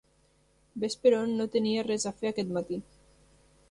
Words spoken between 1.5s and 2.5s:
tenia res a fer